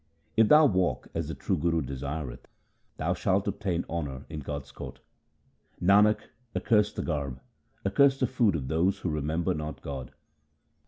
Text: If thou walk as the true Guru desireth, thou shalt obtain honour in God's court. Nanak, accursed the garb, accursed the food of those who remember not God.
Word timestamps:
If 0.35 0.47
thou 0.47 0.65
walk 0.65 1.09
as 1.13 1.27
the 1.27 1.35
true 1.35 1.55
Guru 1.55 1.79
desireth, 1.83 2.47
thou 2.97 3.13
shalt 3.13 3.47
obtain 3.47 3.85
honour 3.87 4.25
in 4.29 4.39
God's 4.39 4.71
court. 4.71 4.99
Nanak, 5.79 6.29
accursed 6.55 6.95
the 6.95 7.03
garb, 7.03 7.39
accursed 7.85 8.19
the 8.21 8.25
food 8.25 8.55
of 8.55 8.67
those 8.67 8.97
who 9.01 9.11
remember 9.11 9.53
not 9.53 9.83
God. 9.83 10.11